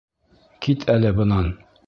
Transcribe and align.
—Кит 0.67 0.87
әле 0.95 1.13
бынан. 1.21 1.55